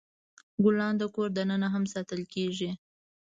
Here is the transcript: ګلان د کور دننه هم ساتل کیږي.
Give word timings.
ګلان 0.63 0.93
د 0.97 1.03
کور 1.15 1.29
دننه 1.37 1.67
هم 1.73 1.83
ساتل 1.93 2.21
کیږي. 2.33 2.71